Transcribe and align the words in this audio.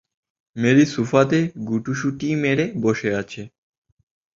Mary 0.55 0.85
সোফাতে 0.93 1.39
গুটুসুটি 1.67 2.27
মেরে 2.43 2.65
বসে 2.83 3.09
আছে। 3.21 3.41